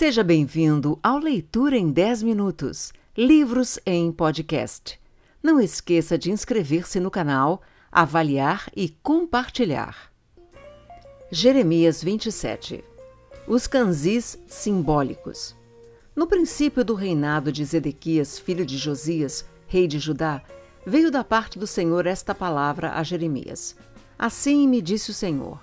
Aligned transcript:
Seja 0.00 0.24
bem-vindo 0.24 0.98
ao 1.02 1.18
Leitura 1.18 1.76
em 1.76 1.90
10 1.90 2.22
Minutos 2.22 2.90
Livros 3.14 3.78
em 3.84 4.10
Podcast. 4.10 4.98
Não 5.42 5.60
esqueça 5.60 6.16
de 6.16 6.30
inscrever-se 6.30 6.98
no 6.98 7.10
canal, 7.10 7.60
avaliar 7.92 8.70
e 8.74 8.88
compartilhar. 9.02 10.10
Jeremias 11.30 12.02
27 12.02 12.82
Os 13.46 13.66
canzis 13.66 14.38
simbólicos. 14.46 15.54
No 16.16 16.26
princípio 16.26 16.82
do 16.82 16.94
reinado 16.94 17.52
de 17.52 17.62
Zedequias, 17.62 18.38
filho 18.38 18.64
de 18.64 18.78
Josias, 18.78 19.44
rei 19.66 19.86
de 19.86 19.98
Judá, 19.98 20.42
veio 20.86 21.10
da 21.10 21.22
parte 21.22 21.58
do 21.58 21.66
Senhor 21.66 22.06
esta 22.06 22.34
palavra 22.34 22.94
a 22.94 23.02
Jeremias. 23.02 23.76
Assim 24.18 24.66
me 24.66 24.80
disse 24.80 25.10
o 25.10 25.14
Senhor: 25.14 25.60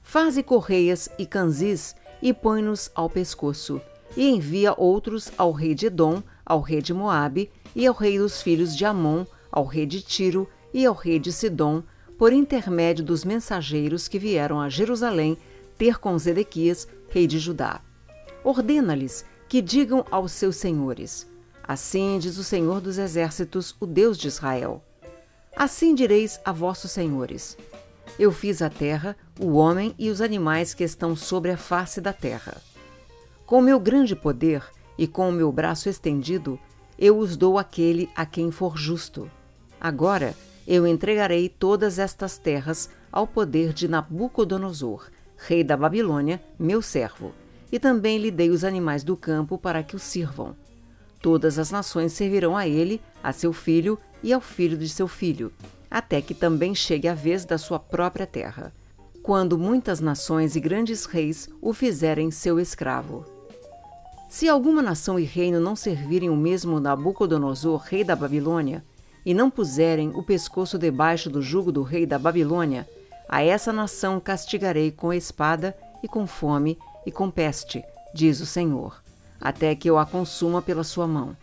Faze 0.00 0.40
correias 0.40 1.08
e 1.18 1.26
canzis 1.26 1.96
e 2.22 2.32
põe-nos 2.32 2.90
ao 2.94 3.10
pescoço, 3.10 3.80
e 4.16 4.28
envia 4.28 4.72
outros 4.76 5.32
ao 5.36 5.50
rei 5.50 5.74
de 5.74 5.86
Edom, 5.86 6.22
ao 6.46 6.60
rei 6.60 6.80
de 6.80 6.94
Moabe 6.94 7.50
e 7.74 7.86
ao 7.86 7.94
rei 7.94 8.18
dos 8.18 8.40
filhos 8.40 8.76
de 8.76 8.84
Amon, 8.84 9.26
ao 9.50 9.64
rei 9.64 9.84
de 9.84 10.00
Tiro 10.00 10.48
e 10.72 10.86
ao 10.86 10.94
rei 10.94 11.18
de 11.18 11.32
Sidom, 11.32 11.82
por 12.16 12.32
intermédio 12.32 13.04
dos 13.04 13.24
mensageiros 13.24 14.06
que 14.06 14.18
vieram 14.18 14.60
a 14.60 14.68
Jerusalém 14.68 15.36
ter 15.76 15.98
com 15.98 16.16
Zedequias, 16.16 16.86
rei 17.08 17.26
de 17.26 17.38
Judá. 17.38 17.80
Ordena-lhes 18.44 19.24
que 19.48 19.60
digam 19.60 20.04
aos 20.10 20.32
seus 20.32 20.56
senhores: 20.56 21.26
Assim 21.62 22.18
diz 22.18 22.38
o 22.38 22.44
Senhor 22.44 22.80
dos 22.80 22.98
Exércitos, 22.98 23.74
o 23.80 23.86
Deus 23.86 24.16
de 24.16 24.28
Israel. 24.28 24.82
Assim 25.56 25.94
direis 25.94 26.40
a 26.44 26.52
vossos 26.52 26.90
senhores: 26.90 27.56
Eu 28.18 28.30
fiz 28.30 28.60
a 28.60 28.68
terra, 28.68 29.16
o 29.40 29.54
homem 29.54 29.94
e 29.98 30.10
os 30.10 30.20
animais 30.20 30.74
que 30.74 30.84
estão 30.84 31.16
sobre 31.16 31.50
a 31.50 31.56
face 31.56 32.00
da 32.00 32.12
terra. 32.12 32.60
Com 33.46 33.60
meu 33.60 33.80
grande 33.80 34.14
poder 34.14 34.62
e 34.98 35.06
com 35.06 35.28
o 35.28 35.32
meu 35.32 35.50
braço 35.50 35.88
estendido, 35.88 36.58
eu 36.98 37.18
os 37.18 37.36
dou 37.36 37.58
àquele 37.58 38.10
a 38.14 38.26
quem 38.26 38.50
for 38.50 38.76
justo. 38.76 39.30
Agora 39.80 40.34
eu 40.66 40.86
entregarei 40.86 41.48
todas 41.48 41.98
estas 41.98 42.36
terras 42.36 42.90
ao 43.10 43.26
poder 43.26 43.72
de 43.72 43.88
Nabucodonosor, 43.88 45.08
rei 45.36 45.64
da 45.64 45.76
Babilônia, 45.76 46.40
meu 46.58 46.82
servo, 46.82 47.32
e 47.72 47.78
também 47.78 48.18
lhe 48.18 48.30
dei 48.30 48.50
os 48.50 48.62
animais 48.62 49.02
do 49.02 49.16
campo 49.16 49.56
para 49.56 49.82
que 49.82 49.96
o 49.96 49.98
sirvam. 49.98 50.54
Todas 51.20 51.58
as 51.58 51.70
nações 51.70 52.12
servirão 52.12 52.56
a 52.56 52.68
ele, 52.68 53.00
a 53.22 53.32
seu 53.32 53.52
filho 53.52 53.98
e 54.22 54.32
ao 54.32 54.40
filho 54.40 54.76
de 54.76 54.88
seu 54.88 55.08
filho, 55.08 55.52
até 55.92 56.22
que 56.22 56.34
também 56.34 56.74
chegue 56.74 57.06
a 57.06 57.14
vez 57.14 57.44
da 57.44 57.58
sua 57.58 57.78
própria 57.78 58.26
terra 58.26 58.72
quando 59.22 59.56
muitas 59.56 60.00
nações 60.00 60.56
e 60.56 60.60
grandes 60.60 61.04
reis 61.04 61.48
o 61.60 61.72
fizerem 61.72 62.30
seu 62.30 62.58
escravo. 62.58 63.24
Se 64.28 64.48
alguma 64.48 64.82
nação 64.82 65.18
e 65.18 65.24
reino 65.24 65.60
não 65.60 65.76
servirem 65.76 66.28
o 66.28 66.36
mesmo 66.36 66.80
Nabucodonosor, 66.80 67.82
rei 67.84 68.02
da 68.02 68.16
Babilônia, 68.16 68.84
e 69.24 69.32
não 69.32 69.48
puserem 69.48 70.10
o 70.16 70.22
pescoço 70.22 70.76
debaixo 70.76 71.30
do 71.30 71.40
jugo 71.40 71.70
do 71.70 71.82
rei 71.82 72.04
da 72.04 72.18
Babilônia, 72.18 72.88
a 73.28 73.42
essa 73.42 73.72
nação 73.72 74.18
castigarei 74.18 74.90
com 74.90 75.12
espada 75.12 75.76
e 76.02 76.08
com 76.08 76.26
fome 76.26 76.76
e 77.06 77.12
com 77.12 77.30
peste, 77.30 77.84
diz 78.12 78.40
o 78.40 78.46
Senhor, 78.46 79.00
até 79.40 79.76
que 79.76 79.88
eu 79.88 79.96
a 79.96 80.04
consuma 80.04 80.60
pela 80.60 80.82
sua 80.82 81.06
mão. 81.06 81.36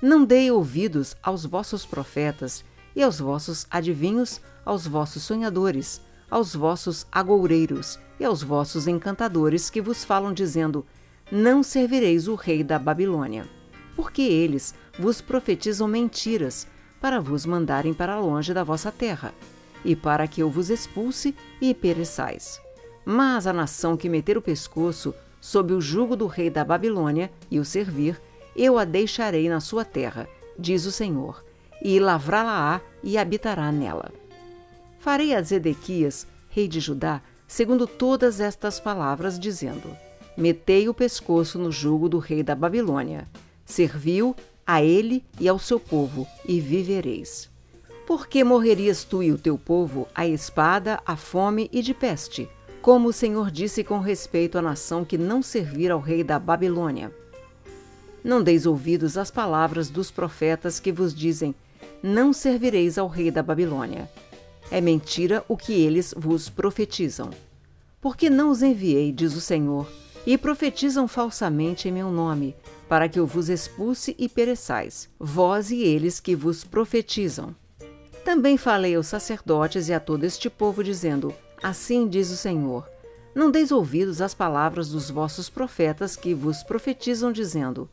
Não 0.00 0.24
dei 0.24 0.50
ouvidos 0.50 1.16
aos 1.20 1.44
vossos 1.44 1.84
profetas 1.84 2.64
e 2.94 3.02
aos 3.02 3.18
vossos 3.18 3.66
adivinhos, 3.70 4.40
aos 4.64 4.86
vossos 4.86 5.22
sonhadores, 5.22 6.00
aos 6.30 6.54
vossos 6.54 7.06
agoureiros 7.10 7.98
e 8.18 8.24
aos 8.24 8.42
vossos 8.42 8.86
encantadores 8.86 9.68
que 9.68 9.80
vos 9.80 10.04
falam, 10.04 10.32
dizendo: 10.32 10.86
Não 11.30 11.62
servireis 11.62 12.28
o 12.28 12.34
rei 12.34 12.62
da 12.62 12.78
Babilônia. 12.78 13.46
Porque 13.96 14.22
eles 14.22 14.74
vos 14.98 15.20
profetizam 15.20 15.88
mentiras, 15.88 16.66
para 17.00 17.20
vos 17.20 17.44
mandarem 17.44 17.92
para 17.92 18.18
longe 18.18 18.52
da 18.52 18.62
vossa 18.62 18.92
terra, 18.92 19.34
e 19.84 19.96
para 19.96 20.28
que 20.28 20.42
eu 20.42 20.50
vos 20.50 20.70
expulse 20.70 21.34
e 21.60 21.74
pereçais. 21.74 22.60
Mas 23.04 23.46
a 23.46 23.52
nação 23.52 23.96
que 23.96 24.08
meter 24.08 24.36
o 24.36 24.42
pescoço 24.42 25.14
sob 25.40 25.72
o 25.72 25.80
jugo 25.80 26.14
do 26.14 26.26
rei 26.26 26.50
da 26.50 26.64
Babilônia 26.64 27.30
e 27.50 27.58
o 27.58 27.64
servir, 27.64 28.20
eu 28.54 28.78
a 28.78 28.84
deixarei 28.84 29.48
na 29.48 29.60
sua 29.60 29.84
terra, 29.84 30.28
diz 30.58 30.84
o 30.84 30.92
Senhor, 30.92 31.42
e 31.82 31.98
lavrá-la-á 31.98 32.80
e 33.02 33.16
habitará 33.16 33.70
nela. 33.72 34.12
Farei 34.98 35.34
a 35.34 35.42
Zedequias, 35.42 36.26
rei 36.48 36.68
de 36.68 36.80
Judá, 36.80 37.22
segundo 37.48 37.86
todas 37.86 38.40
estas 38.40 38.78
palavras, 38.78 39.38
dizendo: 39.38 39.96
Metei 40.36 40.88
o 40.88 40.94
pescoço 40.94 41.58
no 41.58 41.72
jugo 41.72 42.08
do 42.08 42.18
rei 42.18 42.42
da 42.42 42.54
Babilônia. 42.54 43.26
Serviu 43.64 44.34
a 44.66 44.82
ele 44.82 45.24
e 45.38 45.48
ao 45.48 45.58
seu 45.58 45.80
povo, 45.80 46.26
e 46.46 46.60
vivereis. 46.60 47.50
Por 48.06 48.26
que 48.26 48.42
morrerias 48.42 49.04
tu 49.04 49.22
e 49.22 49.32
o 49.32 49.38
teu 49.38 49.56
povo 49.56 50.08
à 50.14 50.26
espada, 50.26 51.00
à 51.06 51.16
fome 51.16 51.68
e 51.72 51.80
de 51.80 51.94
peste? 51.94 52.48
Como 52.82 53.08
o 53.08 53.12
Senhor 53.12 53.50
disse 53.50 53.84
com 53.84 53.98
respeito 53.98 54.58
à 54.58 54.62
nação 54.62 55.04
que 55.04 55.18
não 55.18 55.42
servir 55.42 55.90
ao 55.90 56.00
rei 56.00 56.24
da 56.24 56.38
Babilônia. 56.38 57.12
Não 58.22 58.42
deis 58.42 58.66
ouvidos 58.66 59.16
às 59.16 59.30
palavras 59.30 59.90
dos 59.90 60.10
profetas 60.10 60.80
que 60.80 60.92
vos 60.92 61.14
dizem: 61.14 61.54
Não 62.02 62.32
servireis 62.32 62.96
ao 62.96 63.08
rei 63.08 63.30
da 63.30 63.42
Babilônia. 63.42 64.10
É 64.70 64.80
mentira 64.80 65.44
o 65.48 65.56
que 65.56 65.72
eles 65.72 66.14
vos 66.16 66.48
profetizam. 66.48 67.30
Porque 68.00 68.30
não 68.30 68.50
os 68.50 68.62
enviei, 68.62 69.12
diz 69.12 69.34
o 69.34 69.40
Senhor, 69.40 69.86
e 70.26 70.38
profetizam 70.38 71.06
falsamente 71.06 71.88
em 71.88 71.92
meu 71.92 72.10
nome, 72.10 72.56
para 72.88 73.08
que 73.08 73.18
eu 73.18 73.26
vos 73.26 73.48
expulse 73.48 74.14
e 74.18 74.28
pereçais, 74.28 75.08
vós 75.18 75.70
e 75.70 75.82
eles 75.82 76.20
que 76.20 76.34
vos 76.34 76.64
profetizam. 76.64 77.54
Também 78.24 78.56
falei 78.56 78.94
aos 78.94 79.06
sacerdotes 79.06 79.88
e 79.88 79.92
a 79.92 80.00
todo 80.00 80.24
este 80.24 80.48
povo, 80.48 80.82
dizendo: 80.82 81.34
Assim 81.62 82.08
diz 82.08 82.30
o 82.30 82.36
Senhor: 82.36 82.88
Não 83.34 83.50
deis 83.50 83.70
ouvidos 83.70 84.22
às 84.22 84.34
palavras 84.34 84.88
dos 84.88 85.10
vossos 85.10 85.50
profetas 85.50 86.16
que 86.16 86.34
vos 86.34 86.62
profetizam, 86.62 87.32
dizendo: 87.32 87.88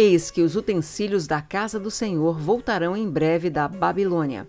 Eis 0.00 0.30
que 0.30 0.42
os 0.42 0.54
utensílios 0.54 1.26
da 1.26 1.42
casa 1.42 1.76
do 1.80 1.90
Senhor 1.90 2.38
voltarão 2.38 2.96
em 2.96 3.10
breve 3.10 3.50
da 3.50 3.66
Babilônia 3.66 4.46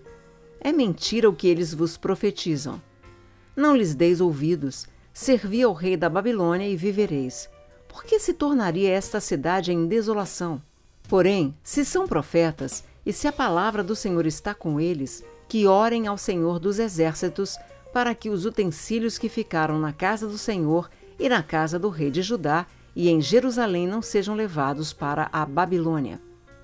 é 0.62 0.72
mentira 0.72 1.28
o 1.28 1.34
que 1.34 1.48
eles 1.48 1.74
vos 1.74 1.98
profetizam. 1.98 2.80
Não 3.56 3.76
lhes 3.76 3.96
deis 3.96 4.22
ouvidos, 4.22 4.86
servi 5.12 5.64
ao 5.64 5.74
rei 5.74 5.98
da 5.98 6.08
Babilônia 6.08 6.68
e 6.68 6.76
vivereis. 6.76 7.50
Por 7.88 8.04
que 8.04 8.20
se 8.20 8.32
tornaria 8.32 8.92
esta 8.92 9.20
cidade 9.20 9.74
em 9.74 9.88
desolação? 9.88 10.62
Porém, 11.08 11.56
se 11.64 11.84
são 11.84 12.08
profetas, 12.08 12.84
e 13.04 13.12
se 13.12 13.28
a 13.28 13.32
palavra 13.32 13.84
do 13.84 13.96
Senhor 13.96 14.28
está 14.28 14.54
com 14.54 14.80
eles, 14.80 15.24
que 15.48 15.66
orem 15.66 16.06
ao 16.06 16.16
Senhor 16.16 16.60
dos 16.60 16.78
exércitos, 16.78 17.58
para 17.92 18.14
que 18.14 18.30
os 18.30 18.46
utensílios 18.46 19.18
que 19.18 19.28
ficaram 19.28 19.80
na 19.80 19.94
casa 19.94 20.28
do 20.28 20.38
Senhor 20.38 20.92
e 21.18 21.28
na 21.28 21.42
casa 21.42 21.80
do 21.80 21.90
rei 21.90 22.12
de 22.12 22.22
Judá 22.22 22.68
e 22.96 23.10
em 23.10 23.22
Jerusalém 23.22 23.88
não 23.88 24.02
sejam 24.02 24.36
levados 24.36 24.94
para 24.94 25.30
a 25.32 25.46
Babilônia 25.46 26.20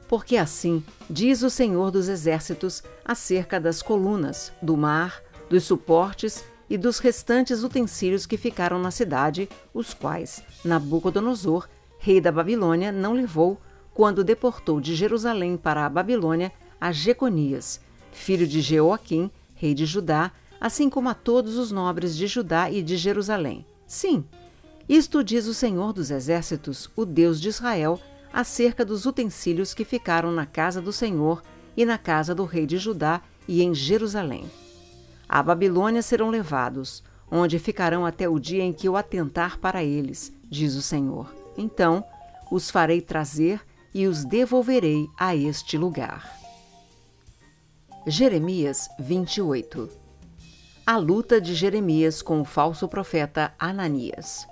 porque 0.07 0.37
assim 0.37 0.83
diz 1.09 1.41
o 1.41 1.49
Senhor 1.49 1.91
dos 1.91 2.07
Exércitos 2.07 2.83
acerca 3.03 3.59
das 3.59 3.81
colunas, 3.81 4.51
do 4.61 4.77
mar, 4.77 5.21
dos 5.49 5.63
suportes 5.63 6.43
e 6.69 6.77
dos 6.77 6.99
restantes 6.99 7.63
utensílios 7.63 8.25
que 8.25 8.37
ficaram 8.37 8.79
na 8.79 8.91
cidade, 8.91 9.49
os 9.73 9.93
quais 9.93 10.43
Nabucodonosor, 10.63 11.67
rei 11.99 12.19
da 12.19 12.31
Babilônia, 12.31 12.91
não 12.91 13.13
levou 13.13 13.59
quando 13.93 14.23
deportou 14.23 14.81
de 14.81 14.95
Jerusalém 14.95 15.57
para 15.57 15.85
a 15.85 15.89
Babilônia 15.89 16.51
a 16.79 16.91
Jeconias, 16.91 17.79
filho 18.11 18.47
de 18.47 18.61
Jeoaquim, 18.61 19.31
rei 19.53 19.73
de 19.73 19.85
Judá, 19.85 20.31
assim 20.59 20.89
como 20.89 21.09
a 21.09 21.13
todos 21.13 21.57
os 21.57 21.71
nobres 21.71 22.15
de 22.15 22.27
Judá 22.27 22.69
e 22.69 22.83
de 22.83 22.97
Jerusalém. 22.97 23.65
Sim, 23.87 24.25
isto 24.87 25.23
diz 25.23 25.47
o 25.47 25.53
Senhor 25.53 25.91
dos 25.93 26.11
Exércitos, 26.11 26.89
o 26.95 27.05
Deus 27.05 27.41
de 27.41 27.49
Israel, 27.49 27.99
acerca 28.31 28.85
dos 28.85 29.05
utensílios 29.05 29.73
que 29.73 29.83
ficaram 29.83 30.31
na 30.31 30.45
casa 30.45 30.81
do 30.81 30.93
Senhor 30.93 31.41
e 31.75 31.85
na 31.85 31.97
casa 31.97 32.35
do 32.35 32.45
rei 32.45 32.65
de 32.65 32.77
Judá 32.77 33.21
e 33.47 33.63
em 33.63 33.73
Jerusalém. 33.73 34.49
A 35.27 35.41
Babilônia 35.41 36.01
serão 36.01 36.29
levados, 36.29 37.03
onde 37.31 37.57
ficarão 37.57 38.05
até 38.05 38.29
o 38.29 38.39
dia 38.39 38.63
em 38.63 38.71
que 38.71 38.87
eu 38.87 38.95
atentar 38.95 39.57
para 39.57 39.83
eles, 39.83 40.31
diz 40.43 40.75
o 40.75 40.81
Senhor. 40.81 41.33
Então 41.57 42.03
os 42.51 42.69
farei 42.69 43.01
trazer 43.01 43.61
e 43.93 44.07
os 44.07 44.23
devolverei 44.23 45.07
a 45.17 45.35
este 45.35 45.77
lugar. 45.77 46.37
Jeremias 48.05 48.87
28 48.99 49.89
A 50.85 50.97
luta 50.97 51.41
de 51.41 51.55
Jeremias 51.55 52.21
com 52.21 52.41
o 52.41 52.45
falso 52.45 52.87
profeta 52.87 53.53
Ananias. 53.57 54.45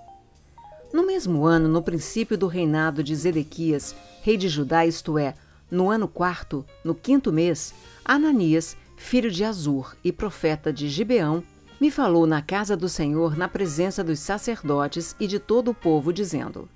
No 0.93 1.03
mesmo 1.03 1.43
ano, 1.43 1.67
no 1.67 1.81
princípio 1.81 2.37
do 2.37 2.45
reinado 2.45 3.03
de 3.03 3.15
Zedequias, 3.15 3.95
rei 4.21 4.37
de 4.37 4.47
Judá, 4.47 4.85
isto 4.85 5.17
é, 5.17 5.33
no 5.71 5.89
ano 5.89 6.07
quarto, 6.07 6.63
no 6.83 6.93
quinto 6.93 7.33
mês, 7.33 7.73
Ananias, 8.05 8.77
filho 8.95 9.31
de 9.31 9.43
Azur 9.43 9.95
e 10.03 10.11
profeta 10.11 10.71
de 10.71 10.87
Gibeão, 10.87 11.43
me 11.81 11.89
falou 11.89 12.27
na 12.27 12.43
casa 12.43 12.77
do 12.77 12.87
Senhor 12.87 13.35
na 13.35 13.47
presença 13.47 14.03
dos 14.03 14.19
sacerdotes 14.19 15.15
e 15.19 15.25
de 15.25 15.39
todo 15.39 15.71
o 15.71 15.73
povo, 15.73 16.13
dizendo: 16.13 16.69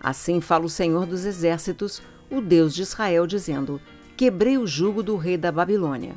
Assim 0.00 0.40
fala 0.40 0.64
o 0.64 0.68
Senhor 0.68 1.06
dos 1.06 1.24
Exércitos, 1.24 2.02
o 2.28 2.40
Deus 2.40 2.74
de 2.74 2.82
Israel, 2.82 3.28
dizendo: 3.28 3.80
Quebrei 4.16 4.58
o 4.58 4.66
jugo 4.66 5.04
do 5.04 5.16
rei 5.16 5.36
da 5.36 5.52
Babilônia. 5.52 6.16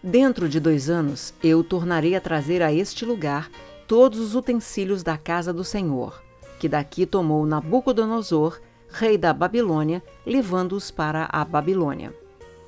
Dentro 0.00 0.48
de 0.48 0.60
dois 0.60 0.88
anos 0.88 1.34
eu 1.42 1.64
tornarei 1.64 2.14
a 2.14 2.20
trazer 2.20 2.62
a 2.62 2.72
este 2.72 3.04
lugar 3.04 3.50
todos 3.88 4.20
os 4.20 4.36
utensílios 4.36 5.02
da 5.02 5.18
casa 5.18 5.52
do 5.52 5.64
Senhor, 5.64 6.22
que 6.60 6.68
daqui 6.68 7.06
tomou 7.06 7.46
Nabucodonosor, 7.46 8.60
rei 8.90 9.16
da 9.16 9.32
Babilônia, 9.32 10.02
levando-os 10.26 10.90
para 10.90 11.26
a 11.32 11.42
Babilônia. 11.42 12.14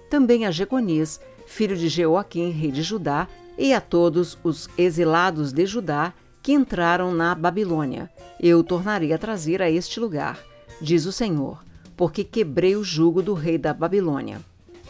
Também 0.08 0.46
a 0.46 0.50
Jeconias, 0.50 1.20
filho 1.46 1.76
de 1.76 1.88
Jeoaquim, 1.88 2.50
rei 2.50 2.72
de 2.72 2.82
Judá, 2.82 3.28
e 3.58 3.74
a 3.74 3.82
todos 3.82 4.38
os 4.42 4.66
exilados 4.78 5.52
de 5.52 5.66
Judá 5.66 6.14
que 6.42 6.54
entraram 6.54 7.12
na 7.12 7.34
Babilônia. 7.34 8.10
Eu 8.40 8.64
tornarei 8.64 9.12
a 9.12 9.18
trazer 9.18 9.60
a 9.60 9.70
este 9.70 10.00
lugar, 10.00 10.40
diz 10.80 11.04
o 11.04 11.12
Senhor, 11.12 11.62
porque 11.94 12.24
quebrei 12.24 12.74
o 12.74 12.82
jugo 12.82 13.20
do 13.20 13.34
rei 13.34 13.58
da 13.58 13.74
Babilônia. 13.74 14.40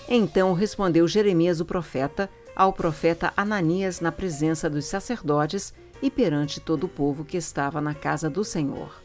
Então 0.08 0.52
respondeu 0.52 1.08
Jeremias 1.08 1.60
o 1.60 1.64
profeta 1.64 2.30
ao 2.54 2.72
profeta 2.72 3.32
Ananias 3.36 4.00
na 4.00 4.12
presença 4.12 4.70
dos 4.70 4.84
sacerdotes 4.84 5.74
e 6.02 6.10
perante 6.10 6.60
todo 6.60 6.84
o 6.84 6.88
povo 6.88 7.24
que 7.24 7.36
estava 7.36 7.80
na 7.80 7.94
casa 7.94 8.28
do 8.28 8.44
Senhor. 8.44 9.00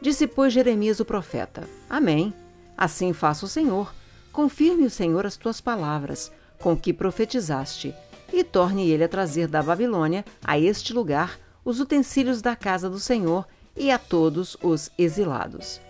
Disse, 0.00 0.26
pois, 0.26 0.52
Jeremias 0.52 1.00
o 1.00 1.04
profeta: 1.04 1.68
Amém. 1.88 2.32
Assim 2.76 3.12
faça 3.12 3.44
o 3.44 3.48
Senhor. 3.48 3.92
Confirme 4.32 4.86
o 4.86 4.90
Senhor 4.90 5.26
as 5.26 5.36
tuas 5.36 5.60
palavras, 5.60 6.32
com 6.58 6.76
que 6.76 6.92
profetizaste, 6.92 7.94
e 8.32 8.44
torne 8.44 8.88
ele 8.88 9.04
a 9.04 9.08
trazer 9.08 9.48
da 9.48 9.62
Babilônia 9.62 10.24
a 10.42 10.58
este 10.58 10.92
lugar 10.92 11.38
os 11.64 11.80
utensílios 11.80 12.40
da 12.40 12.54
casa 12.54 12.88
do 12.88 13.00
Senhor 13.00 13.46
e 13.76 13.90
a 13.90 13.98
todos 13.98 14.56
os 14.62 14.90
exilados. 14.96 15.80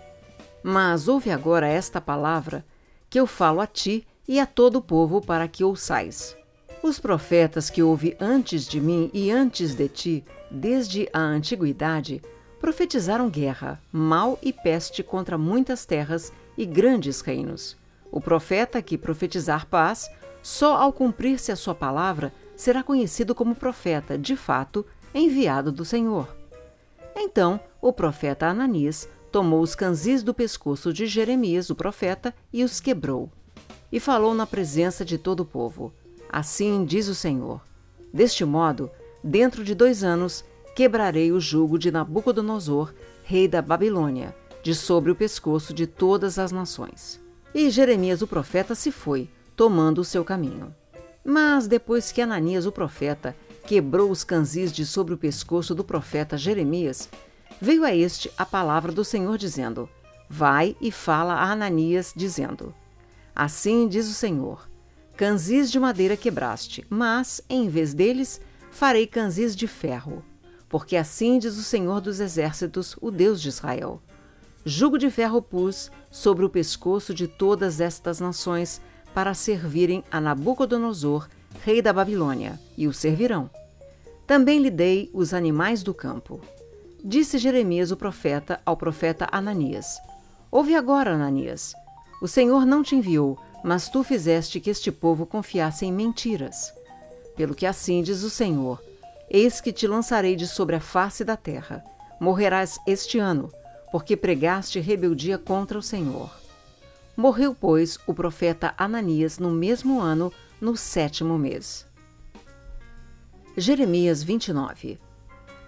Mas 0.63 1.07
ouve 1.07 1.29
agora 1.29 1.67
esta 1.67 2.01
palavra 2.01 2.65
que 3.09 3.19
eu 3.19 3.27
falo 3.27 3.61
a 3.61 3.67
ti 3.67 4.05
e 4.27 4.39
a 4.39 4.45
todo 4.45 4.77
o 4.77 4.81
povo 4.81 5.21
para 5.21 5.47
que 5.47 5.63
ouçais. 5.63 6.35
Os 6.83 6.99
profetas 6.99 7.69
que 7.69 7.83
houve 7.83 8.17
antes 8.19 8.65
de 8.65 8.81
mim 8.81 9.11
e 9.13 9.29
antes 9.29 9.75
de 9.75 9.87
ti, 9.87 10.25
desde 10.49 11.07
a 11.13 11.19
antiguidade, 11.19 12.23
profetizaram 12.59 13.29
guerra, 13.29 13.79
mal 13.91 14.39
e 14.41 14.51
peste 14.51 15.03
contra 15.03 15.37
muitas 15.37 15.85
terras 15.85 16.33
e 16.57 16.65
grandes 16.65 17.21
reinos. 17.21 17.77
O 18.11 18.19
profeta 18.19 18.81
que 18.81 18.97
profetizar 18.97 19.67
paz 19.67 20.09
só 20.41 20.75
ao 20.75 20.91
cumprir-se 20.91 21.51
a 21.51 21.55
sua 21.55 21.75
palavra 21.75 22.33
será 22.55 22.81
conhecido 22.81 23.35
como 23.35 23.53
profeta, 23.53 24.17
de 24.17 24.35
fato, 24.35 24.83
enviado 25.13 25.71
do 25.71 25.85
Senhor. 25.85 26.35
Então 27.15 27.59
o 27.79 27.93
profeta 27.93 28.47
Ananias 28.47 29.07
tomou 29.31 29.61
os 29.61 29.75
canzis 29.75 30.23
do 30.23 30.33
pescoço 30.33 30.91
de 30.91 31.05
Jeremias, 31.05 31.69
o 31.69 31.75
profeta, 31.75 32.33
e 32.51 32.63
os 32.63 32.79
quebrou. 32.79 33.29
E 33.91 33.99
falou 33.99 34.33
na 34.33 34.47
presença 34.47 35.05
de 35.05 35.17
todo 35.17 35.41
o 35.41 35.45
povo: 35.45 35.93
Assim 36.31 36.85
diz 36.85 37.09
o 37.09 37.15
Senhor: 37.15 37.61
Deste 38.13 38.45
modo, 38.45 38.89
dentro 39.21 39.65
de 39.65 39.75
dois 39.75 40.01
anos, 40.01 40.45
quebrarei 40.73 41.29
o 41.33 41.41
jugo 41.41 41.77
de 41.77 41.91
Nabucodonosor, 41.91 42.93
rei 43.21 43.49
da 43.49 43.61
Babilônia, 43.61 44.33
de 44.63 44.73
sobre 44.73 45.11
o 45.11 45.15
pescoço 45.15 45.73
de 45.73 45.85
todas 45.85 46.39
as 46.39 46.53
nações. 46.53 47.19
E 47.53 47.69
Jeremias 47.69 48.21
o 48.21 48.27
profeta 48.27 48.73
se 48.73 48.93
foi, 48.93 49.29
tomando 49.57 49.99
o 49.99 50.05
seu 50.05 50.23
caminho. 50.23 50.73
Mas 51.23 51.67
depois 51.67 52.13
que 52.13 52.21
Ananias 52.21 52.65
o 52.65 52.71
profeta 52.71 53.35
quebrou 53.67 54.09
os 54.09 54.23
canzis 54.23 54.71
de 54.71 54.85
sobre 54.85 55.13
o 55.13 55.17
pescoço 55.17 55.75
do 55.75 55.83
profeta 55.83 56.37
Jeremias, 56.37 57.09
veio 57.59 57.83
a 57.83 57.93
este 57.93 58.31
a 58.37 58.45
palavra 58.45 58.93
do 58.93 59.03
Senhor 59.03 59.37
dizendo: 59.37 59.89
Vai 60.29 60.77
e 60.79 60.93
fala 60.93 61.33
a 61.33 61.51
Ananias, 61.51 62.13
dizendo: 62.15 62.73
Assim 63.35 63.85
diz 63.85 64.09
o 64.09 64.13
Senhor: 64.13 64.70
Canzis 65.21 65.69
de 65.69 65.79
madeira 65.79 66.17
quebraste, 66.17 66.83
mas, 66.89 67.43
em 67.47 67.69
vez 67.69 67.93
deles, 67.93 68.41
farei 68.71 69.05
canzis 69.05 69.55
de 69.55 69.67
ferro. 69.67 70.25
Porque 70.67 70.97
assim 70.97 71.37
diz 71.37 71.59
o 71.59 71.63
Senhor 71.63 72.01
dos 72.01 72.19
Exércitos, 72.19 72.95
o 72.99 73.11
Deus 73.11 73.39
de 73.39 73.49
Israel: 73.49 74.01
Jugo 74.65 74.97
de 74.97 75.11
ferro 75.11 75.39
pus 75.39 75.91
sobre 76.09 76.43
o 76.43 76.49
pescoço 76.49 77.13
de 77.13 77.27
todas 77.27 77.79
estas 77.79 78.19
nações 78.19 78.81
para 79.13 79.35
servirem 79.35 80.03
a 80.09 80.19
Nabucodonosor, 80.19 81.29
rei 81.63 81.83
da 81.83 81.93
Babilônia, 81.93 82.59
e 82.75 82.87
o 82.87 82.93
servirão. 82.93 83.47
Também 84.25 84.57
lhe 84.57 84.71
dei 84.71 85.07
os 85.13 85.35
animais 85.35 85.83
do 85.83 85.93
campo. 85.93 86.41
Disse 87.05 87.37
Jeremias 87.37 87.91
o 87.91 87.95
profeta 87.95 88.59
ao 88.65 88.75
profeta 88.75 89.27
Ananias: 89.31 89.99
Ouve 90.49 90.73
agora, 90.73 91.13
Ananias. 91.13 91.75
O 92.19 92.27
Senhor 92.27 92.65
não 92.65 92.81
te 92.81 92.95
enviou, 92.95 93.37
mas 93.63 93.89
tu 93.89 94.03
fizeste 94.03 94.59
que 94.59 94.69
este 94.69 94.91
povo 94.91 95.25
confiasse 95.25 95.85
em 95.85 95.91
mentiras. 95.91 96.73
Pelo 97.35 97.55
que 97.55 97.65
assim 97.65 98.01
diz 98.01 98.23
o 98.23 98.29
Senhor: 98.29 98.81
Eis 99.29 99.61
que 99.61 99.71
te 99.71 99.87
lançarei 99.87 100.35
de 100.35 100.47
sobre 100.47 100.75
a 100.75 100.79
face 100.79 101.23
da 101.23 101.37
terra. 101.37 101.83
Morrerás 102.19 102.77
este 102.85 103.17
ano, 103.17 103.51
porque 103.91 104.15
pregaste 104.15 104.79
rebeldia 104.79 105.37
contra 105.37 105.77
o 105.77 105.81
Senhor. 105.81 106.29
Morreu, 107.15 107.53
pois, 107.53 107.99
o 108.07 108.13
profeta 108.13 108.73
Ananias 108.77 109.37
no 109.37 109.51
mesmo 109.51 109.99
ano, 109.99 110.31
no 110.59 110.77
sétimo 110.77 111.37
mês. 111.37 111.85
Jeremias 113.57 114.23
29 114.23 114.97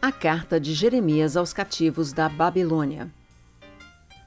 A 0.01 0.12
carta 0.12 0.60
de 0.60 0.74
Jeremias 0.74 1.36
aos 1.36 1.51
cativos 1.51 2.13
da 2.13 2.30
Babilônia. 2.30 3.12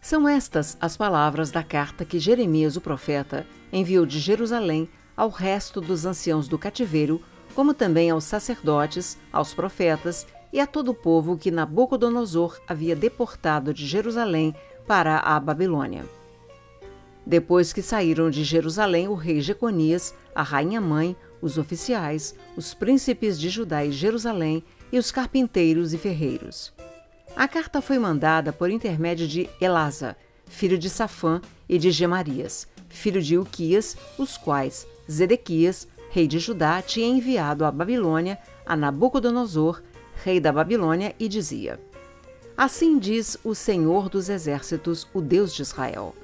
São 0.07 0.29
estas 0.29 0.79
as 0.81 0.97
palavras 0.97 1.51
da 1.51 1.65
carta 1.65 2.05
que 2.05 2.21
Jeremias, 2.21 2.77
o 2.77 2.81
profeta, 2.81 3.45
enviou 3.73 4.07
de 4.07 4.21
Jerusalém 4.21 4.89
ao 5.17 5.29
resto 5.29 5.81
dos 5.81 6.07
anciãos 6.07 6.47
do 6.47 6.57
cativeiro, 6.57 7.21
como 7.57 7.75
também 7.75 8.09
aos 8.09 8.23
sacerdotes, 8.23 9.19
aos 9.33 9.53
profetas 9.53 10.25
e 10.53 10.61
a 10.61 10.67
todo 10.67 10.93
o 10.93 10.95
povo 10.95 11.37
que 11.37 11.51
Nabucodonosor 11.51 12.57
havia 12.69 12.95
deportado 12.95 13.75
de 13.75 13.85
Jerusalém 13.85 14.55
para 14.87 15.19
a 15.19 15.41
Babilônia. 15.41 16.05
Depois 17.27 17.73
que 17.73 17.83
saíram 17.83 18.31
de 18.31 18.45
Jerusalém 18.45 19.09
o 19.09 19.15
rei 19.15 19.41
Jeconias, 19.41 20.15
a 20.33 20.45
rainha-mãe, 20.45 21.17
os 21.43 21.59
oficiais, 21.59 22.33
os 22.57 22.73
príncipes 22.75 23.37
de 23.41 23.49
Judá 23.49 23.85
e 23.85 23.91
Jerusalém 23.91 24.63
e 24.93 25.01
os 25.01 25.11
carpinteiros 25.11 25.93
e 25.93 25.99
ferreiros. 25.99 26.73
A 27.37 27.47
carta 27.47 27.83
foi 27.83 27.99
mandada 27.99 28.53
por 28.53 28.71
intermédio 28.71 29.29
de 29.29 29.49
Elasa, 29.61 30.17
filho 30.47 30.79
de 30.79 30.91
Safã, 30.91 31.41
e 31.69 31.79
de 31.79 31.91
Gemarias, 31.91 32.67
filho 32.89 33.21
de 33.21 33.37
Uquias, 33.37 33.97
os 34.17 34.37
quais 34.37 34.87
Zedequias, 35.11 35.87
rei 36.11 36.27
de 36.27 36.39
Judá, 36.39 36.81
tinha 36.81 37.07
enviado 37.07 37.65
à 37.65 37.71
Babilônia 37.71 38.39
a 38.65 38.75
Nabucodonosor, 38.75 39.83
rei 40.25 40.41
da 40.41 40.51
Babilônia, 40.51 41.15
e 41.19 41.29
dizia: 41.29 41.79
Assim 42.57 42.99
diz 42.99 43.37
o 43.45 43.55
Senhor 43.55 44.09
dos 44.09 44.29
Exércitos, 44.29 45.07
o 45.13 45.21
Deus 45.21 45.55
de 45.55 45.63
Israel 45.63 46.15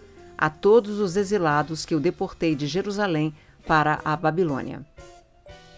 a 0.42 0.50
todos 0.50 0.98
os 0.98 1.16
exilados 1.16 1.86
que 1.86 1.94
eu 1.94 2.00
deportei 2.00 2.56
de 2.56 2.66
Jerusalém 2.66 3.32
para 3.64 4.00
a 4.04 4.16
Babilônia. 4.16 4.84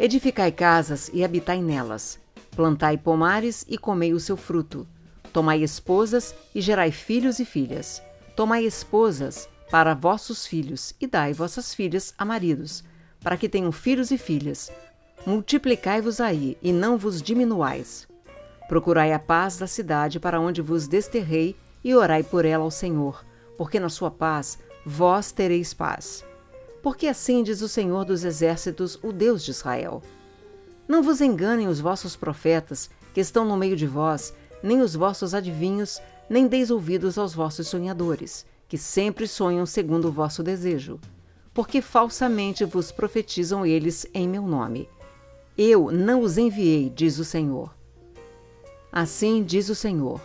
Edificai 0.01 0.51
casas 0.51 1.11
e 1.13 1.23
habitai 1.23 1.61
nelas, 1.61 2.19
plantai 2.57 2.97
pomares 2.97 3.67
e 3.69 3.77
comei 3.77 4.15
o 4.15 4.19
seu 4.19 4.39
fruto. 4.39 4.89
Tomai 5.35 5.63
esposas 5.63 6.35
e 6.55 6.63
gerai 6.63 6.91
filhos 6.91 7.39
e 7.39 7.45
filhas. 7.45 8.03
Tomai 8.35 8.65
esposas 8.65 9.47
para 9.71 9.93
vossos 9.93 10.47
filhos 10.47 10.95
e 10.99 11.07
dai 11.07 11.35
vossas 11.35 11.75
filhas 11.75 12.15
a 12.17 12.25
maridos, 12.25 12.83
para 13.21 13.37
que 13.37 13.51
tenham 13.51 13.71
filhos 13.71 14.11
e 14.11 14.17
filhas. 14.17 14.73
Multiplicai-vos 15.27 16.21
aí 16.21 16.57
e 16.63 16.73
não 16.73 16.97
vos 16.97 17.21
diminuais. 17.21 18.09
Procurai 18.67 19.13
a 19.13 19.19
paz 19.19 19.59
da 19.59 19.67
cidade 19.67 20.19
para 20.19 20.41
onde 20.41 20.63
vos 20.63 20.89
desterrei 20.89 21.55
e 21.85 21.95
orai 21.95 22.23
por 22.23 22.47
ela 22.47 22.65
ao 22.65 22.71
Senhor 22.71 23.23
porque 23.57 23.81
na 23.81 23.89
sua 23.89 24.11
paz 24.11 24.59
vós 24.85 25.33
tereis 25.33 25.73
paz. 25.73 26.25
Porque 26.83 27.07
assim 27.07 27.43
diz 27.43 27.63
o 27.63 27.69
Senhor 27.69 28.05
dos 28.05 28.25
Exércitos, 28.25 28.99
o 29.03 29.13
Deus 29.13 29.45
de 29.45 29.51
Israel: 29.51 30.03
Não 30.87 31.03
vos 31.03 31.21
enganem 31.21 31.69
os 31.69 31.81
vossos 31.81 32.17
profetas 32.17 32.91
que 33.13 33.21
estão 33.21 33.45
no 33.45 33.57
meio 33.57 33.77
de 33.77 33.87
vós, 33.87 34.35
nem 34.65 34.81
os 34.81 34.95
vossos 34.95 35.35
adivinhos, 35.35 36.01
nem 36.29 36.49
deis 36.49 36.71
ouvidos 36.71 37.19
aos 37.19 37.35
vossos 37.35 37.69
sonhadores, 37.69 38.47
que 38.67 38.79
sempre 38.79 39.29
sonham 39.29 39.67
segundo 39.67 40.09
o 40.09 40.13
vosso 40.13 40.43
desejo. 40.43 40.99
Porque 41.53 41.83
falsamente 41.83 42.65
vos 42.65 42.91
profetizam 42.91 43.65
eles 43.65 44.07
em 44.15 44.27
meu 44.27 44.43
nome. 44.43 44.89
Eu 45.57 45.93
não 45.93 46.23
os 46.23 46.39
enviei, 46.39 46.89
diz 46.89 47.19
o 47.19 47.25
Senhor. 47.25 47.73
Assim 48.91 49.43
diz 49.45 49.69
o 49.69 49.75
Senhor 49.75 50.21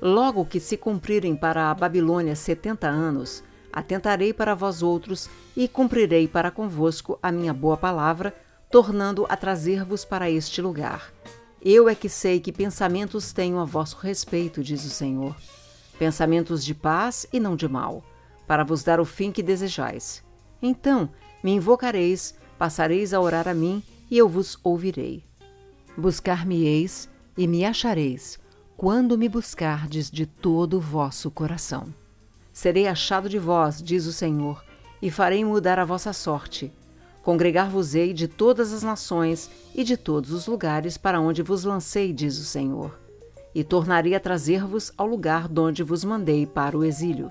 Logo 0.00 0.44
que 0.44 0.58
se 0.58 0.76
cumprirem 0.76 1.36
para 1.36 1.70
a 1.70 1.74
Babilônia 1.74 2.34
setenta 2.34 2.88
anos, 2.88 3.44
atentarei 3.72 4.32
para 4.32 4.52
vós 4.52 4.82
outros 4.82 5.30
e 5.56 5.68
cumprirei 5.68 6.26
para 6.26 6.50
convosco 6.50 7.20
a 7.22 7.30
minha 7.30 7.54
boa 7.54 7.76
palavra, 7.76 8.34
tornando 8.68 9.24
a 9.28 9.36
trazer-vos 9.36 10.04
para 10.04 10.28
este 10.28 10.60
lugar. 10.60 11.12
Eu 11.64 11.88
é 11.88 11.94
que 11.94 12.08
sei 12.08 12.40
que 12.40 12.50
pensamentos 12.50 13.32
tenho 13.32 13.60
a 13.60 13.64
vosso 13.64 13.96
respeito, 13.98 14.64
diz 14.64 14.84
o 14.84 14.90
Senhor. 14.90 15.36
pensamentos 15.98 16.64
de 16.64 16.74
paz 16.74 17.26
e 17.32 17.38
não 17.38 17.54
de 17.54 17.68
mal, 17.68 18.02
para 18.46 18.64
vos 18.64 18.82
dar 18.82 18.98
o 18.98 19.04
fim 19.04 19.30
que 19.30 19.42
desejais. 19.42 20.24
Então 20.60 21.08
me 21.42 21.52
invocareis, 21.52 22.34
passareis 22.58 23.14
a 23.14 23.20
orar 23.20 23.46
a 23.46 23.54
mim, 23.54 23.82
e 24.10 24.18
eu 24.18 24.28
vos 24.28 24.58
ouvirei. 24.64 25.22
Buscar-me-eis 25.96 27.08
e 27.36 27.46
me 27.46 27.64
achareis, 27.64 28.38
quando 28.76 29.16
me 29.16 29.28
buscardes 29.28 30.10
de 30.10 30.26
todo 30.26 30.78
o 30.78 30.80
vosso 30.80 31.30
coração. 31.30 31.94
Serei 32.52 32.88
achado 32.88 33.28
de 33.28 33.38
vós, 33.38 33.80
diz 33.80 34.06
o 34.06 34.12
Senhor, 34.12 34.64
e 35.00 35.10
farei 35.10 35.44
mudar 35.44 35.78
a 35.78 35.84
vossa 35.84 36.12
sorte. 36.12 36.72
Congregar-vos-ei 37.22 38.12
de 38.12 38.26
todas 38.26 38.72
as 38.72 38.82
nações 38.82 39.48
e 39.74 39.84
de 39.84 39.96
todos 39.96 40.32
os 40.32 40.46
lugares 40.46 40.96
para 40.96 41.20
onde 41.20 41.42
vos 41.42 41.64
lancei, 41.64 42.12
diz 42.12 42.38
o 42.38 42.44
Senhor, 42.44 42.98
e 43.54 43.62
tornarei 43.62 44.14
a 44.14 44.20
trazer-vos 44.20 44.92
ao 44.96 45.06
lugar 45.06 45.46
donde 45.46 45.82
vos 45.82 46.02
mandei 46.02 46.46
para 46.46 46.76
o 46.76 46.84
exílio. 46.84 47.30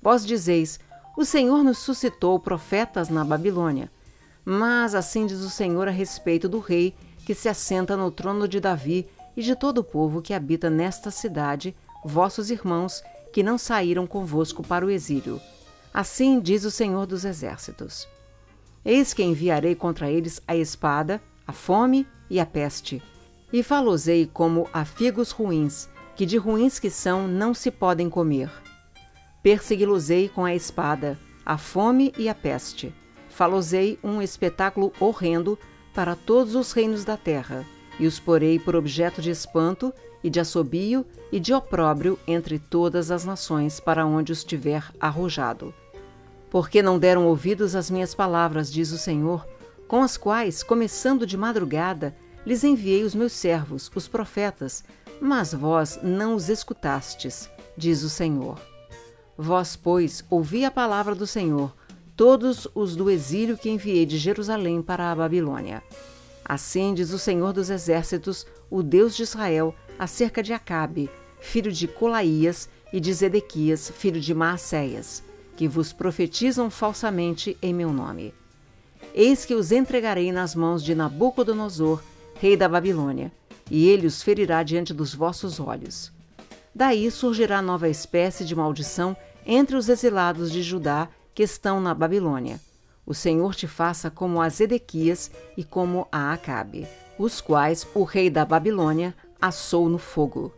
Vós 0.00 0.24
dizeis: 0.24 0.80
O 1.16 1.24
Senhor 1.24 1.62
nos 1.62 1.78
suscitou 1.78 2.40
profetas 2.40 3.08
na 3.08 3.24
Babilônia. 3.24 3.90
Mas 4.44 4.94
assim 4.94 5.26
diz 5.26 5.40
o 5.40 5.50
Senhor 5.50 5.86
a 5.86 5.92
respeito 5.92 6.48
do 6.48 6.58
rei 6.58 6.94
que 7.24 7.34
se 7.34 7.48
assenta 7.48 7.96
no 7.96 8.10
trono 8.10 8.48
de 8.48 8.58
Davi 8.58 9.06
e 9.36 9.42
de 9.42 9.54
todo 9.54 9.78
o 9.78 9.84
povo 9.84 10.20
que 10.20 10.34
habita 10.34 10.68
nesta 10.68 11.10
cidade, 11.10 11.76
vossos 12.04 12.50
irmãos, 12.50 13.02
que 13.32 13.42
não 13.42 13.56
saíram 13.56 14.06
convosco 14.06 14.62
para 14.62 14.84
o 14.84 14.90
exílio. 14.90 15.40
Assim 15.94 16.40
diz 16.40 16.64
o 16.64 16.70
Senhor 16.70 17.06
dos 17.06 17.24
Exércitos: 17.24 18.08
Eis 18.84 19.14
que 19.14 19.22
enviarei 19.22 19.74
contra 19.74 20.10
eles 20.10 20.42
a 20.46 20.56
espada, 20.56 21.22
a 21.46 21.52
fome 21.52 22.06
e 22.28 22.40
a 22.40 22.46
peste, 22.46 23.00
e 23.52 23.62
falosei 23.62 24.26
como 24.26 24.68
a 24.72 24.84
figos 24.84 25.30
ruins, 25.30 25.88
que 26.16 26.26
de 26.26 26.36
ruins 26.36 26.78
que 26.78 26.90
são 26.90 27.28
não 27.28 27.54
se 27.54 27.70
podem 27.70 28.10
comer. 28.10 28.50
Persegui-los-ei 29.42 30.28
com 30.28 30.44
a 30.44 30.54
espada, 30.54 31.18
a 31.44 31.56
fome 31.56 32.12
e 32.18 32.28
a 32.28 32.34
peste. 32.34 32.92
Falosei 33.28 33.98
um 34.02 34.20
espetáculo 34.20 34.92
horrendo 34.98 35.58
para 35.94 36.16
todos 36.16 36.54
os 36.54 36.72
reinos 36.72 37.04
da 37.04 37.16
terra, 37.16 37.64
e 38.00 38.06
os 38.06 38.18
porei 38.18 38.58
por 38.58 38.74
objeto 38.74 39.22
de 39.22 39.30
espanto 39.30 39.92
e 40.24 40.30
de 40.30 40.40
assobio 40.40 41.06
e 41.30 41.38
de 41.38 41.52
opróbrio 41.52 42.18
entre 42.26 42.58
todas 42.58 43.10
as 43.10 43.24
nações 43.24 43.78
para 43.78 44.06
onde 44.06 44.32
os 44.32 44.42
tiver 44.42 44.84
arrojado. 44.98 45.74
Porque 46.52 46.82
não 46.82 46.98
deram 46.98 47.26
ouvidos 47.26 47.74
às 47.74 47.90
minhas 47.90 48.14
palavras, 48.14 48.70
diz 48.70 48.92
o 48.92 48.98
Senhor, 48.98 49.48
com 49.88 50.02
as 50.02 50.18
quais, 50.18 50.62
começando 50.62 51.26
de 51.26 51.34
madrugada, 51.34 52.14
lhes 52.44 52.62
enviei 52.62 53.04
os 53.04 53.14
meus 53.14 53.32
servos, 53.32 53.90
os 53.94 54.06
profetas, 54.06 54.84
mas 55.18 55.54
vós 55.54 55.98
não 56.02 56.34
os 56.34 56.50
escutastes, 56.50 57.48
diz 57.74 58.02
o 58.02 58.10
Senhor. 58.10 58.60
Vós, 59.34 59.76
pois, 59.76 60.22
ouvi 60.28 60.62
a 60.62 60.70
palavra 60.70 61.14
do 61.14 61.26
Senhor, 61.26 61.74
todos 62.14 62.68
os 62.74 62.94
do 62.94 63.08
exílio 63.08 63.56
que 63.56 63.70
enviei 63.70 64.04
de 64.04 64.18
Jerusalém 64.18 64.82
para 64.82 65.10
a 65.10 65.16
Babilônia. 65.16 65.82
Assim 66.44 66.92
diz 66.92 67.12
o 67.12 67.18
Senhor 67.18 67.54
dos 67.54 67.70
Exércitos, 67.70 68.46
o 68.68 68.82
Deus 68.82 69.16
de 69.16 69.22
Israel, 69.22 69.74
acerca 69.98 70.42
de 70.42 70.52
Acabe, 70.52 71.08
filho 71.40 71.72
de 71.72 71.88
Colaías, 71.88 72.68
e 72.92 73.00
de 73.00 73.10
Zedequias, 73.10 73.90
filho 73.90 74.20
de 74.20 74.34
Maacéias, 74.34 75.22
que 75.62 75.68
vos 75.68 75.92
profetizam 75.92 76.68
falsamente 76.68 77.56
em 77.62 77.72
meu 77.72 77.92
nome. 77.92 78.34
Eis 79.14 79.44
que 79.44 79.54
os 79.54 79.70
entregarei 79.70 80.32
nas 80.32 80.56
mãos 80.56 80.82
de 80.82 80.92
Nabucodonosor, 80.92 82.02
rei 82.40 82.56
da 82.56 82.68
Babilônia, 82.68 83.30
e 83.70 83.88
ele 83.88 84.08
os 84.08 84.24
ferirá 84.24 84.64
diante 84.64 84.92
dos 84.92 85.14
vossos 85.14 85.60
olhos. 85.60 86.10
Daí 86.74 87.08
surgirá 87.12 87.62
nova 87.62 87.88
espécie 87.88 88.44
de 88.44 88.56
maldição 88.56 89.16
entre 89.46 89.76
os 89.76 89.88
exilados 89.88 90.50
de 90.50 90.64
Judá 90.64 91.08
que 91.32 91.44
estão 91.44 91.80
na 91.80 91.94
Babilônia. 91.94 92.60
O 93.06 93.14
Senhor 93.14 93.54
te 93.54 93.68
faça 93.68 94.10
como 94.10 94.42
a 94.42 94.48
Zedequias 94.48 95.30
e 95.56 95.62
como 95.62 96.08
a 96.10 96.32
Acabe, 96.32 96.88
os 97.16 97.40
quais 97.40 97.86
o 97.94 98.02
rei 98.02 98.28
da 98.28 98.44
Babilônia 98.44 99.14
assou 99.40 99.88
no 99.88 99.98
fogo. 99.98 100.52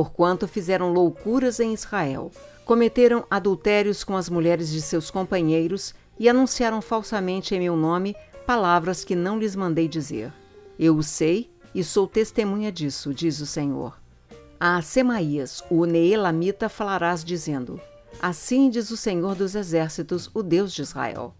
Porquanto 0.00 0.48
fizeram 0.48 0.94
loucuras 0.94 1.60
em 1.60 1.74
Israel, 1.74 2.30
cometeram 2.64 3.26
adultérios 3.30 4.02
com 4.02 4.16
as 4.16 4.30
mulheres 4.30 4.70
de 4.70 4.80
seus 4.80 5.10
companheiros 5.10 5.94
e 6.18 6.26
anunciaram 6.26 6.80
falsamente 6.80 7.54
em 7.54 7.58
meu 7.58 7.76
nome 7.76 8.16
palavras 8.46 9.04
que 9.04 9.14
não 9.14 9.38
lhes 9.38 9.54
mandei 9.54 9.86
dizer. 9.86 10.32
Eu 10.78 10.96
o 10.96 11.02
sei 11.02 11.50
e 11.74 11.84
sou 11.84 12.06
testemunha 12.06 12.72
disso, 12.72 13.12
diz 13.12 13.40
o 13.40 13.46
Senhor. 13.46 14.00
A 14.58 14.80
Semaías, 14.80 15.62
o 15.70 15.84
Neelamita, 15.84 16.70
falarás 16.70 17.22
dizendo: 17.22 17.78
Assim 18.22 18.70
diz 18.70 18.90
o 18.90 18.96
Senhor 18.96 19.34
dos 19.34 19.54
Exércitos, 19.54 20.30
o 20.32 20.42
Deus 20.42 20.72
de 20.72 20.80
Israel. 20.80 21.34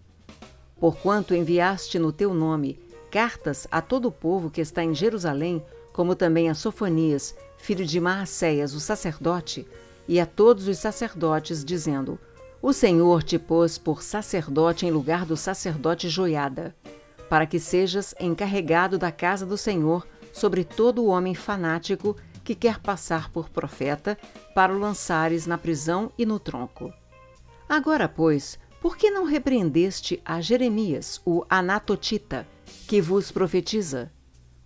Porquanto 0.79 1.33
enviaste 1.33 1.97
no 1.97 2.11
teu 2.11 2.31
nome 2.31 2.77
cartas 3.09 3.67
a 3.71 3.81
todo 3.81 4.09
o 4.09 4.11
povo 4.11 4.51
que 4.51 4.61
está 4.61 4.83
em 4.83 4.93
Jerusalém, 4.93 5.63
como 5.93 6.15
também 6.15 6.49
a 6.49 6.53
Sofonias, 6.53 7.35
filho 7.57 7.85
de 7.85 7.99
Maacéias, 7.99 8.73
o 8.73 8.79
sacerdote, 8.79 9.67
e 10.07 10.19
a 10.19 10.25
todos 10.25 10.67
os 10.67 10.77
sacerdotes, 10.77 11.63
dizendo: 11.63 12.19
O 12.61 12.73
Senhor 12.73 13.23
te 13.23 13.37
pôs 13.37 13.77
por 13.77 14.01
sacerdote 14.01 14.85
em 14.85 14.91
lugar 14.91 15.25
do 15.25 15.37
sacerdote 15.37 16.09
Joiada, 16.09 16.75
para 17.29 17.45
que 17.45 17.59
sejas 17.59 18.13
encarregado 18.19 18.97
da 18.97 19.11
casa 19.11 19.45
do 19.45 19.57
Senhor 19.57 20.05
sobre 20.33 20.63
todo 20.63 21.03
o 21.03 21.07
homem 21.07 21.35
fanático 21.35 22.15
que 22.43 22.55
quer 22.55 22.79
passar 22.79 23.29
por 23.29 23.49
profeta, 23.49 24.17
para 24.55 24.73
o 24.73 24.79
lançares 24.79 25.45
na 25.45 25.57
prisão 25.57 26.11
e 26.17 26.25
no 26.25 26.39
tronco. 26.39 26.91
Agora, 27.69 28.09
pois, 28.09 28.57
por 28.81 28.97
que 28.97 29.11
não 29.11 29.25
repreendeste 29.25 30.21
a 30.25 30.41
Jeremias, 30.41 31.21
o 31.25 31.45
Anatotita, 31.49 32.47
que 32.87 32.99
vos 32.99 33.31
profetiza? 33.31 34.11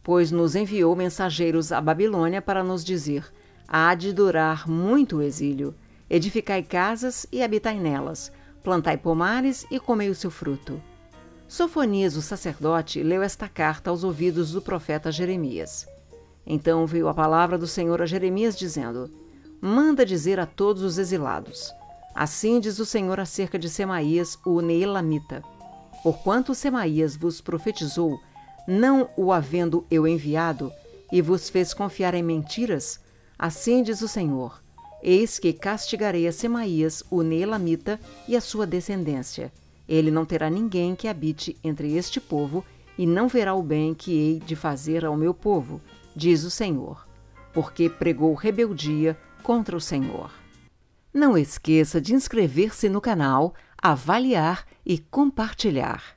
Pois 0.05 0.29
nos 0.29 0.55
enviou 0.55 0.95
mensageiros 0.95 1.71
à 1.71 1.81
Babilônia 1.81 2.39
para 2.39 2.63
nos 2.63 2.85
dizer: 2.85 3.25
há 3.67 3.95
de 3.95 4.13
durar 4.13 4.69
muito 4.69 5.17
o 5.17 5.21
exílio. 5.23 5.73
Edificai 6.07 6.61
casas 6.61 7.25
e 7.31 7.41
habitai 7.41 7.79
nelas, 7.79 8.31
plantai 8.63 8.97
pomares 8.97 9.65
e 9.71 9.79
comei 9.79 10.07
o 10.11 10.13
seu 10.13 10.29
fruto. 10.29 10.79
Sofonias, 11.47 12.15
o 12.15 12.21
sacerdote, 12.21 13.01
leu 13.01 13.23
esta 13.23 13.49
carta 13.49 13.89
aos 13.89 14.03
ouvidos 14.03 14.51
do 14.51 14.61
profeta 14.61 15.11
Jeremias. 15.11 15.87
Então 16.45 16.85
veio 16.85 17.07
a 17.07 17.13
palavra 17.13 17.57
do 17.57 17.65
Senhor 17.65 17.99
a 17.99 18.05
Jeremias, 18.05 18.55
dizendo: 18.55 19.09
Manda 19.59 20.05
dizer 20.05 20.39
a 20.39 20.45
todos 20.45 20.83
os 20.83 20.99
exilados: 20.99 21.73
Assim 22.13 22.59
diz 22.59 22.77
o 22.77 22.85
Senhor 22.85 23.19
acerca 23.19 23.57
de 23.57 23.71
Semaías, 23.71 24.37
o 24.45 24.61
Neelamita: 24.61 25.41
Porquanto 26.03 26.53
Semaías 26.53 27.15
vos 27.15 27.41
profetizou, 27.41 28.19
não 28.67 29.09
o 29.15 29.31
havendo 29.31 29.85
eu 29.89 30.07
enviado, 30.07 30.71
e 31.11 31.21
vos 31.21 31.49
fez 31.49 31.73
confiar 31.73 32.13
em 32.13 32.23
mentiras, 32.23 32.99
assim 33.37 33.83
diz 33.83 34.01
o 34.01 34.07
Senhor: 34.07 34.61
Eis 35.03 35.37
que 35.37 35.53
castigarei 35.53 36.27
a 36.27 36.31
Semaías, 36.31 37.03
o 37.11 37.21
Neelamita, 37.21 37.99
e 38.27 38.35
a 38.35 38.41
sua 38.41 38.65
descendência. 38.65 39.51
Ele 39.87 40.09
não 40.09 40.25
terá 40.25 40.49
ninguém 40.49 40.95
que 40.95 41.07
habite 41.07 41.55
entre 41.63 41.95
este 41.95 42.19
povo, 42.19 42.65
e 42.97 43.05
não 43.05 43.27
verá 43.27 43.53
o 43.53 43.61
bem 43.61 43.93
que 43.93 44.11
hei 44.11 44.39
de 44.39 44.55
fazer 44.55 45.05
ao 45.05 45.15
meu 45.15 45.33
povo, 45.33 45.79
diz 46.15 46.43
o 46.43 46.49
Senhor, 46.49 47.07
porque 47.53 47.89
pregou 47.89 48.33
rebeldia 48.33 49.17
contra 49.43 49.77
o 49.77 49.81
Senhor. 49.81 50.31
Não 51.13 51.37
esqueça 51.37 52.01
de 52.01 52.13
inscrever-se 52.13 52.89
no 52.89 52.99
canal, 52.99 53.53
avaliar 53.81 54.65
e 54.85 54.97
compartilhar. 54.97 56.14